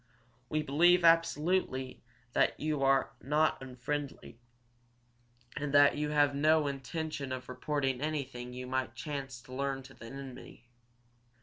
We 0.49 0.63
believe 0.63 1.03
absolutely 1.05 2.01
that 2.33 2.59
you 2.59 2.81
are 2.81 3.11
not 3.21 3.61
unfriendly, 3.61 4.39
and 5.55 5.75
that 5.75 5.95
you 5.95 6.09
have 6.09 6.33
no 6.33 6.65
intention 6.65 7.31
of 7.31 7.47
reporting 7.47 8.01
anything 8.01 8.51
you 8.51 8.65
might 8.65 8.95
chance 8.95 9.39
to 9.43 9.53
learn 9.53 9.83
to 9.83 9.93
an 10.03 10.13
enemy. 10.13 10.67